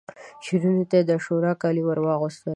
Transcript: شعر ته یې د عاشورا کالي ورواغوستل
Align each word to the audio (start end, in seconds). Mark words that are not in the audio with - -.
شعر 0.45 0.63
ته 0.89 0.95
یې 0.99 1.03
د 1.07 1.09
عاشورا 1.15 1.51
کالي 1.61 1.81
ورواغوستل 1.85 2.49